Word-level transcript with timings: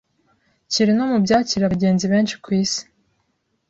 kiri 0.71 0.91
no 0.97 1.05
mu 1.11 1.17
byakira 1.25 1.63
abagenzi 1.65 2.05
benshi 2.13 2.35
ku 2.43 2.47
Isi 2.61 2.81